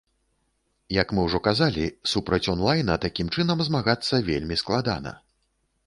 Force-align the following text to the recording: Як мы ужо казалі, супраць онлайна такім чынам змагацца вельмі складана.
Як 1.01 1.07
мы 1.17 1.25
ужо 1.29 1.41
казалі, 1.47 1.85
супраць 2.13 2.41
онлайна 2.55 2.99
такім 3.05 3.27
чынам 3.37 3.63
змагацца 3.69 4.23
вельмі 4.33 4.55
складана. 4.63 5.11